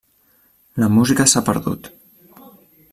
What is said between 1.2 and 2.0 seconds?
s'ha perdut.